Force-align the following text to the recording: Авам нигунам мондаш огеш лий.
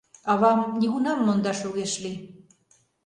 Авам 0.31 0.61
нигунам 0.79 1.19
мондаш 1.25 1.59
огеш 1.67 1.93
лий. 2.03 2.17